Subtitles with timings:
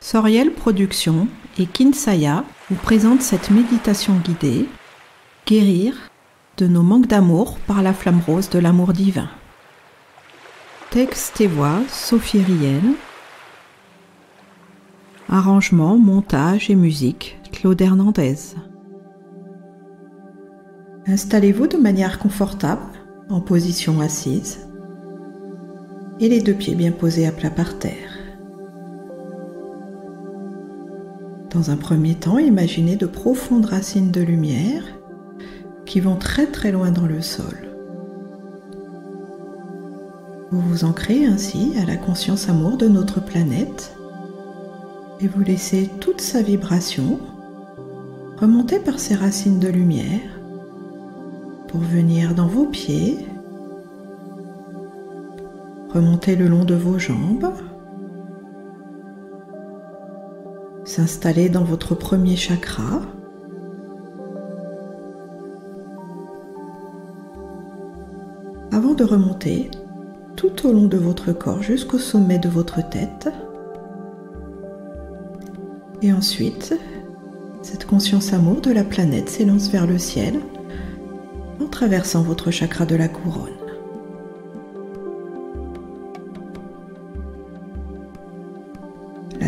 [0.00, 1.26] Soriel Productions
[1.58, 4.68] et Kinsaya vous présentent cette méditation guidée
[5.46, 6.10] Guérir
[6.58, 9.28] de nos manques d'amour par la flamme rose de l'amour divin.
[10.90, 12.82] Texte et voix Sophie Riel.
[15.28, 18.36] Arrangement, montage et musique Claude Hernandez.
[21.06, 22.82] Installez-vous de manière confortable
[23.28, 24.66] en position assise
[26.20, 28.15] et les deux pieds bien posés à plat par terre.
[31.56, 34.84] Dans un premier temps, imaginez de profondes racines de lumière
[35.86, 37.56] qui vont très très loin dans le sol.
[40.50, 43.96] Vous vous ancrez ainsi à la conscience amour de notre planète
[45.20, 47.18] et vous laissez toute sa vibration
[48.36, 50.38] remonter par ces racines de lumière
[51.68, 53.26] pour venir dans vos pieds,
[55.88, 57.50] remonter le long de vos jambes,
[60.96, 63.02] s'installer dans votre premier chakra.
[68.72, 69.70] Avant de remonter
[70.36, 73.28] tout au long de votre corps jusqu'au sommet de votre tête.
[76.00, 76.74] Et ensuite,
[77.60, 80.40] cette conscience amour de la planète s'élance vers le ciel
[81.62, 83.65] en traversant votre chakra de la couronne.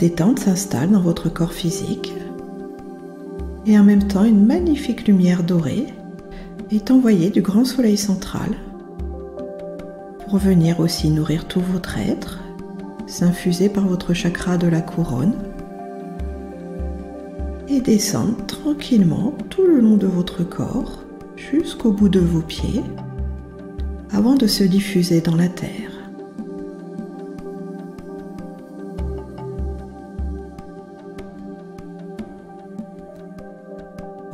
[0.00, 2.14] Détente s'installe dans votre corps physique
[3.66, 5.88] et en même temps une magnifique lumière dorée
[6.70, 8.48] est envoyée du grand soleil central
[10.24, 12.38] pour venir aussi nourrir tout votre être,
[13.06, 15.34] s'infuser par votre chakra de la couronne
[17.68, 21.04] et descendre tranquillement tout le long de votre corps
[21.36, 22.82] jusqu'au bout de vos pieds
[24.12, 25.89] avant de se diffuser dans la terre.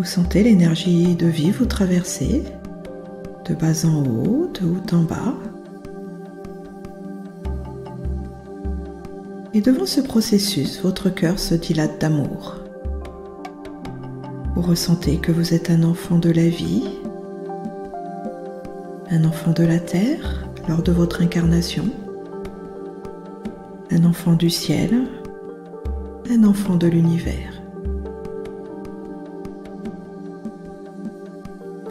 [0.06, 2.42] Sentez l'énergie de vie vous traverser
[3.48, 5.34] de bas en haut, de haut en bas.
[9.52, 12.56] Et devant ce processus, votre cœur se dilate d'amour.
[14.54, 16.84] Vous ressentez que vous êtes un enfant de la vie,
[19.10, 21.84] un enfant de la terre lors de votre incarnation,
[23.90, 25.06] un enfant du ciel,
[26.30, 27.55] un enfant de l'univers.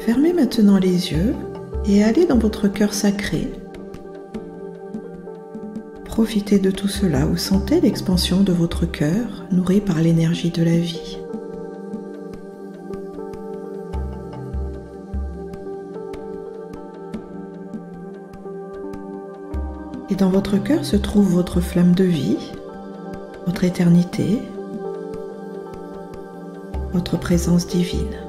[0.05, 1.33] Fermez maintenant les yeux
[1.87, 3.51] et allez dans votre cœur sacré.
[6.03, 10.77] Profitez de tout cela ou sentez l'expansion de votre cœur nourri par l'énergie de la
[10.77, 11.17] vie.
[20.11, 22.51] Et dans votre cœur se trouve votre flamme de vie,
[23.47, 24.37] votre éternité,
[26.93, 28.24] votre présence divine.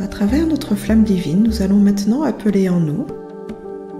[0.00, 3.06] À travers notre flamme divine, nous allons maintenant appeler en nous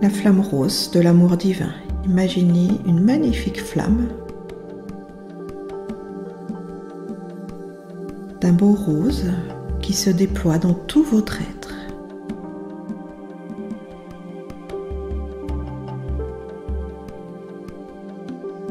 [0.00, 1.74] la flamme rose de l'amour divin.
[2.06, 4.08] Imaginez une magnifique flamme
[8.40, 9.30] d'un beau rose
[9.82, 11.74] qui se déploie dans tout votre être.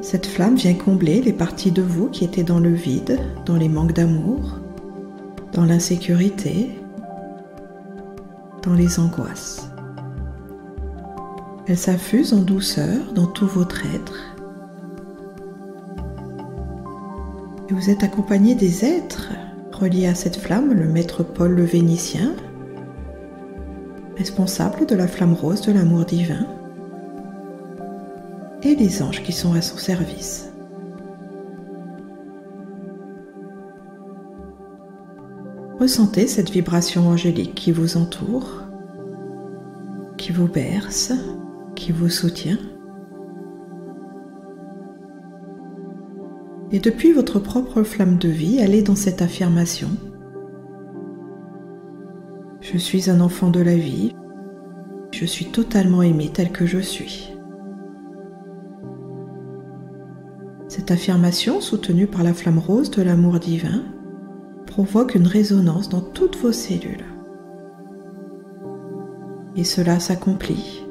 [0.01, 3.69] Cette flamme vient combler les parties de vous qui étaient dans le vide, dans les
[3.69, 4.57] manques d'amour,
[5.53, 6.78] dans l'insécurité,
[8.63, 9.69] dans les angoisses.
[11.67, 14.15] Elle s'infuse en douceur dans tout votre être.
[17.69, 19.29] Et vous êtes accompagné des êtres
[19.71, 22.33] reliés à cette flamme, le maître Paul le Vénitien,
[24.17, 26.45] responsable de la flamme rose de l'amour divin,
[28.63, 30.48] et les anges qui sont à son service.
[35.79, 38.63] Ressentez cette vibration angélique qui vous entoure,
[40.17, 41.13] qui vous berce,
[41.73, 42.57] qui vous soutient.
[46.73, 49.87] Et depuis votre propre flamme de vie, allez dans cette affirmation.
[52.59, 54.13] Je suis un enfant de la vie.
[55.11, 57.33] Je suis totalement aimé tel que je suis.
[60.67, 63.81] Cette affirmation, soutenue par la flamme rose de l'amour divin,
[64.85, 67.03] provoque une résonance dans toutes vos cellules.
[69.57, 70.85] Et cela s'accomplit.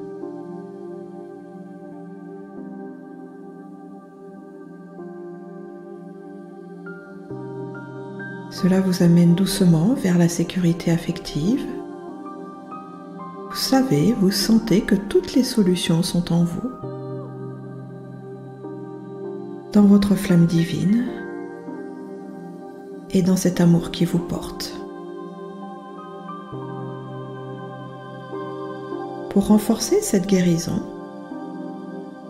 [8.51, 11.65] Cela vous amène doucement vers la sécurité affective.
[13.49, 16.71] Vous savez, vous sentez que toutes les solutions sont en vous.
[19.73, 21.18] Dans votre flamme divine
[23.11, 24.75] et dans cet amour qui vous porte.
[29.31, 30.83] Pour renforcer cette guérison,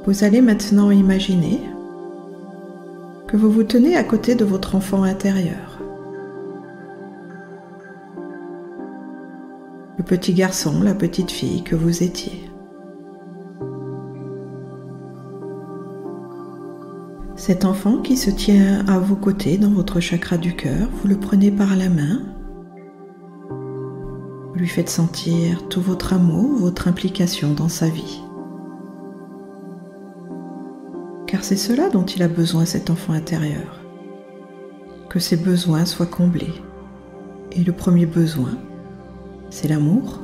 [0.06, 1.60] vous allez maintenant imaginer
[3.26, 5.80] que vous vous tenez à côté de votre enfant intérieur.
[9.98, 12.47] Le petit garçon, la petite fille que vous étiez.
[17.48, 21.16] Cet enfant qui se tient à vos côtés dans votre chakra du cœur, vous le
[21.16, 22.20] prenez par la main.
[24.50, 28.20] Vous lui faites sentir tout votre amour, votre implication dans sa vie
[31.26, 33.80] car c'est cela dont il a besoin cet enfant intérieur.
[35.08, 36.54] Que ses besoins soient comblés.
[37.52, 38.58] Et le premier besoin,
[39.50, 40.20] c'est l'amour.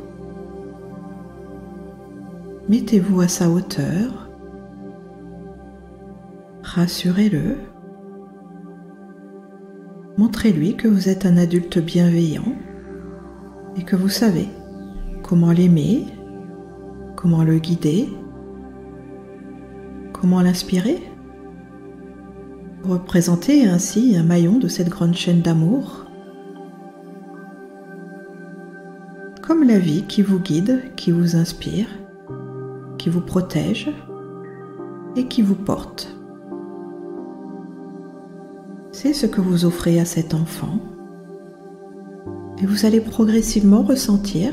[2.69, 4.24] Mettez-vous à sa hauteur,
[6.75, 7.57] rassurez-le,
[10.19, 12.57] montrez-lui que vous êtes un adulte bienveillant
[13.77, 14.49] et que vous savez
[15.23, 16.07] comment l'aimer,
[17.15, 18.09] comment le guider
[20.13, 21.01] Comment l'inspirer
[22.83, 26.07] Représenter ainsi un maillon de cette grande chaîne d'amour.
[29.43, 31.87] Comme la vie qui vous guide, qui vous inspire,
[32.99, 33.91] qui vous protège
[35.15, 36.14] et qui vous porte.
[39.13, 40.81] Ce que vous offrez à cet enfant
[42.61, 44.53] et vous allez progressivement ressentir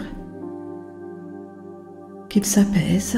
[2.29, 3.17] qu'il s'apaise,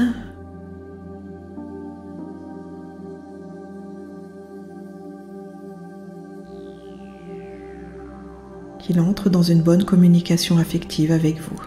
[8.78, 11.60] qu'il entre dans une bonne communication affective avec vous.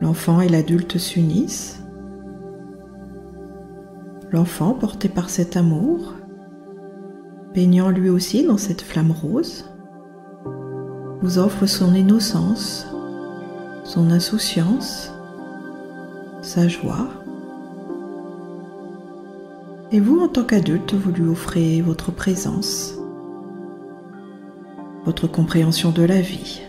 [0.00, 1.82] L'enfant et l'adulte s'unissent.
[4.30, 6.14] L'enfant, porté par cet amour,
[7.54, 9.64] baignant lui aussi dans cette flamme rose,
[11.20, 12.86] vous offre son innocence,
[13.84, 15.12] son insouciance,
[16.40, 17.08] sa joie.
[19.92, 22.94] Et vous, en tant qu'adulte, vous lui offrez votre présence,
[25.04, 26.62] votre compréhension de la vie.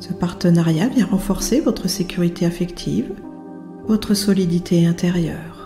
[0.00, 3.12] Ce partenariat vient renforcer votre sécurité affective,
[3.86, 5.57] votre solidité intérieure.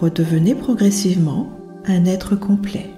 [0.00, 1.50] Redevenez progressivement
[1.84, 2.88] un être complet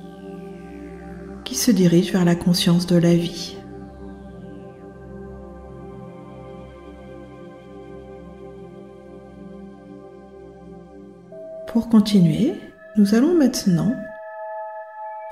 [1.44, 3.56] qui se dirige vers la conscience de la vie.
[11.66, 12.54] Pour continuer,
[12.96, 13.96] nous allons maintenant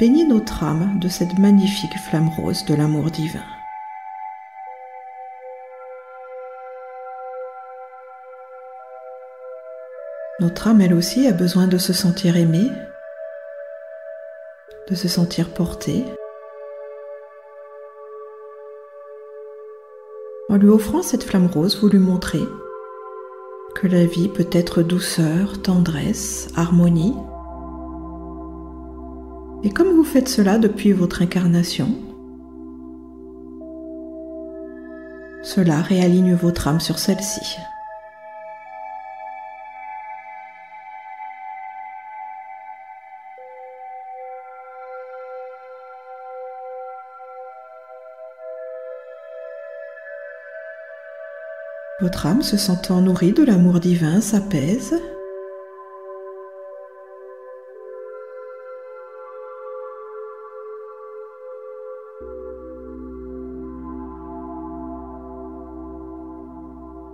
[0.01, 3.45] baigner notre âme de cette magnifique flamme rose de l'amour divin.
[10.41, 12.71] Notre âme, elle aussi, a besoin de se sentir aimée,
[14.89, 16.07] de se sentir portée.
[20.49, 22.43] En lui offrant cette flamme rose, vous lui montrez
[23.75, 27.15] que la vie peut être douceur, tendresse, harmonie.
[29.63, 31.95] Et comme vous faites cela depuis votre incarnation,
[35.43, 37.59] cela réaligne votre âme sur celle-ci.
[52.01, 54.95] Votre âme, se sentant nourrie de l'amour divin, s'apaise.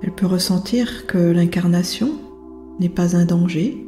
[0.03, 2.13] Elle peut ressentir que l'incarnation
[2.79, 3.85] n'est pas un danger,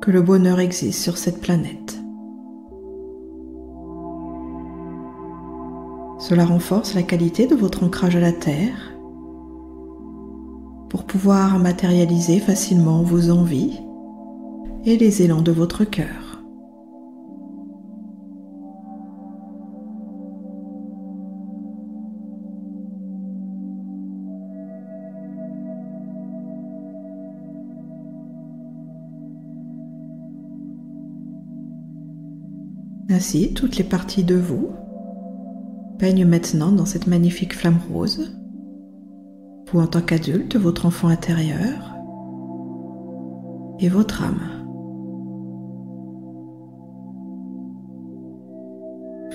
[0.00, 2.03] que le bonheur existe sur cette planète.
[6.26, 8.94] Cela renforce la qualité de votre ancrage à la terre
[10.88, 13.78] pour pouvoir matérialiser facilement vos envies
[14.86, 16.42] et les élans de votre cœur.
[33.10, 34.70] Ainsi, toutes les parties de vous
[35.98, 38.34] Peigne maintenant dans cette magnifique flamme rose
[39.74, 41.96] vous en tant qu'adulte, votre enfant intérieur
[43.80, 44.40] et votre âme.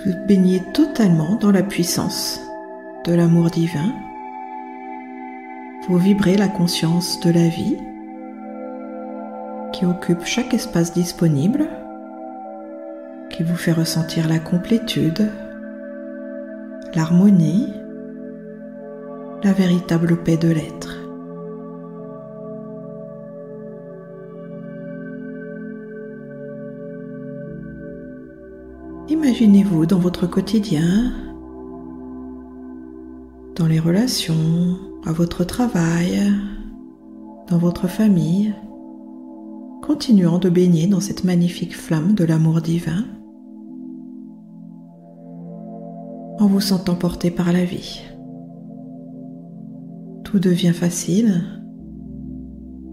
[0.05, 2.39] Vous baignez totalement dans la puissance
[3.05, 3.93] de l'amour divin.
[5.89, 7.75] Vous vibrez la conscience de la vie
[9.73, 11.67] qui occupe chaque espace disponible,
[13.29, 15.29] qui vous fait ressentir la complétude,
[16.96, 17.67] l'harmonie,
[19.43, 20.96] la véritable paix de l'être.
[29.10, 31.13] Imaginez-vous dans votre quotidien,
[33.55, 36.31] dans les relations, à votre travail,
[37.50, 38.53] dans votre famille,
[39.81, 43.05] continuant de baigner dans cette magnifique flamme de l'amour divin,
[46.39, 48.01] en vous sentant porté par la vie.
[50.24, 51.43] Tout devient facile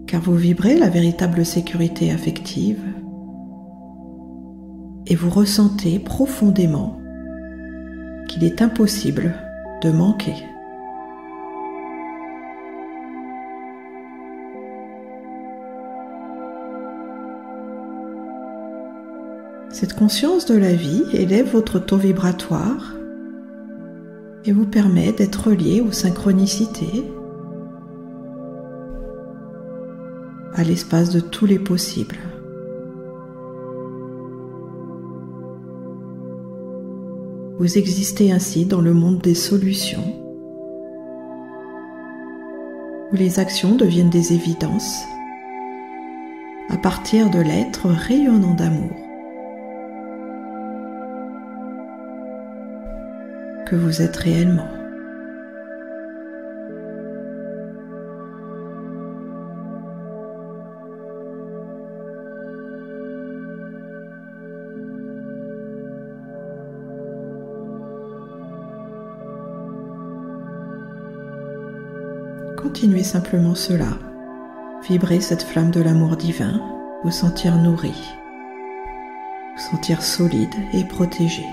[0.05, 2.81] car vous vibrez la véritable sécurité affective
[5.05, 6.99] et vous ressentez profondément
[8.27, 9.33] qu'il est impossible
[9.81, 10.35] de manquer.
[19.69, 22.96] Cette conscience de la vie élève votre taux vibratoire
[24.47, 27.03] et vous permet d'être relié aux synchronicités,
[30.53, 32.17] à l'espace de tous les possibles.
[37.59, 40.15] Vous existez ainsi dans le monde des solutions,
[43.11, 45.03] où les actions deviennent des évidences
[46.69, 49.06] à partir de l'être rayonnant d'amour
[53.69, 54.69] que vous êtes réellement.
[72.55, 73.85] Continuez simplement cela.
[74.87, 76.61] Vibrez cette flamme de l'amour divin,
[77.03, 77.95] vous sentir nourri,
[79.55, 81.43] vous sentir solide et protégé.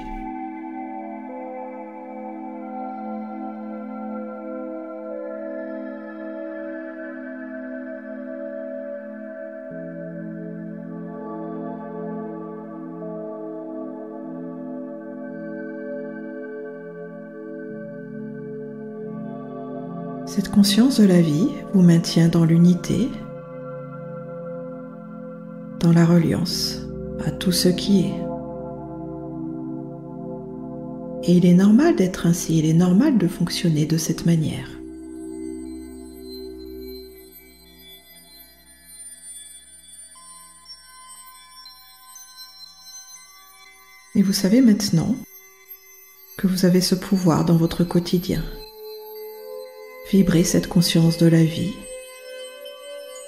[20.34, 23.08] Cette conscience de la vie vous maintient dans l'unité,
[25.78, 26.80] dans la reliance
[27.24, 28.14] à tout ce qui est.
[31.22, 34.68] Et il est normal d'être ainsi, il est normal de fonctionner de cette manière.
[44.16, 45.14] Et vous savez maintenant
[46.36, 48.42] que vous avez ce pouvoir dans votre quotidien
[50.14, 51.74] vibrer cette conscience de la vie,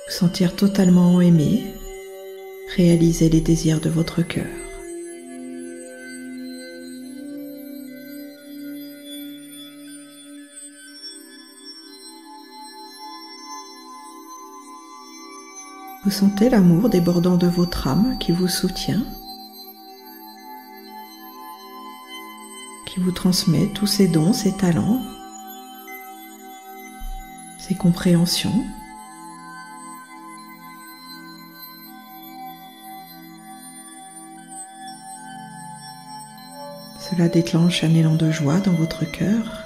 [0.06, 1.64] vous sentir totalement aimé,
[2.76, 4.46] réaliser les désirs de votre cœur.
[16.04, 19.02] Vous sentez l'amour débordant de votre âme qui vous soutient,
[22.86, 25.00] qui vous transmet tous ses dons, ses talents
[27.66, 28.64] ses compréhensions.
[36.99, 39.64] Cela déclenche un élan de joie dans votre cœur.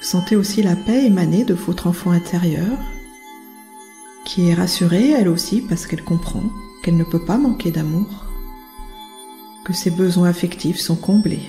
[0.00, 2.78] Vous sentez aussi la paix émaner de votre enfant intérieur,
[4.24, 6.44] qui est rassurée elle aussi parce qu'elle comprend
[6.82, 8.23] qu'elle ne peut pas manquer d'amour
[9.64, 11.48] que ses besoins affectifs sont comblés.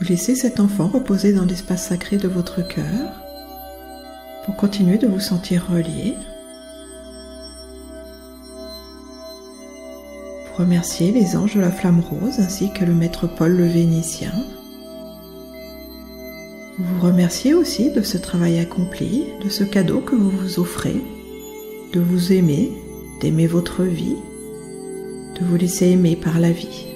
[0.00, 3.22] Vous laissez cet enfant reposer dans l'espace sacré de votre cœur
[4.44, 6.16] pour continuer de vous sentir relié
[10.56, 14.32] Remerciez les anges de la flamme rose ainsi que le maître Paul le Vénitien.
[16.78, 21.00] Vous remerciez aussi de ce travail accompli, de ce cadeau que vous vous offrez,
[21.94, 22.70] de vous aimer,
[23.20, 24.16] d'aimer votre vie,
[25.38, 26.86] de vous laisser aimer par la vie.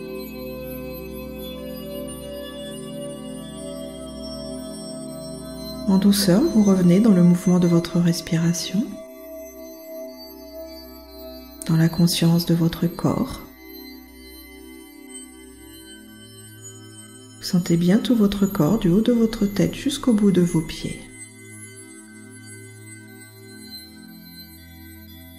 [5.89, 8.85] En douceur, vous revenez dans le mouvement de votre respiration,
[11.67, 13.46] dans la conscience de votre corps.
[17.57, 21.01] Sentez bien tout votre corps du haut de votre tête jusqu'au bout de vos pieds.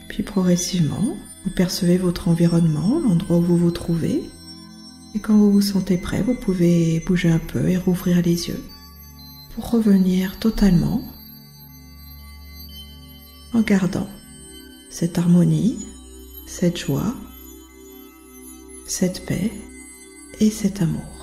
[0.09, 4.23] Puis progressivement, vous percevez votre environnement, l'endroit où vous vous trouvez.
[5.13, 8.63] Et quand vous vous sentez prêt, vous pouvez bouger un peu et rouvrir les yeux
[9.53, 11.03] pour revenir totalement
[13.53, 14.09] en gardant
[14.89, 15.85] cette harmonie,
[16.47, 17.13] cette joie,
[18.87, 19.51] cette paix
[20.39, 21.16] et cet amour.